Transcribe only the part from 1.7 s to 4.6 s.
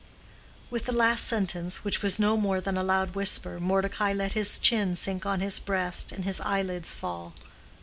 which was no more than a loud whisper, Mordecai let his